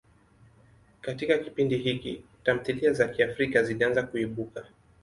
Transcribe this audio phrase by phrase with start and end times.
[1.01, 4.65] Katika kipindi hiki, tamthilia za Kiafrika zilianza kuibuka.